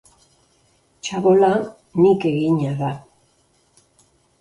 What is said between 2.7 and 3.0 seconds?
da.